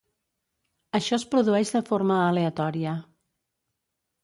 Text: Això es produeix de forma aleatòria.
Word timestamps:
Això 0.99 1.17
es 1.19 1.25
produeix 1.35 1.75
de 1.77 1.83
forma 1.91 2.19
aleatòria. 2.31 2.97